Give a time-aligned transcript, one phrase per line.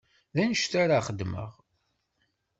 [0.35, 1.51] D anect-a ara xeddmeɣ.